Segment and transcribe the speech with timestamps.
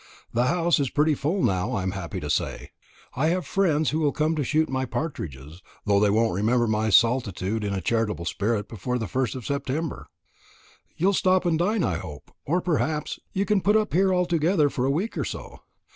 [0.33, 2.71] The house is pretty full now, I am happy to say.
[3.15, 6.89] I have friends who will come to shoot my partridges, though they won't remember my
[6.89, 10.07] solitude in a charitable spirit before the first of September.
[10.97, 14.85] You'll stop and dine, I hope; or perhaps you can put up here altogether for
[14.85, 15.59] a week or so.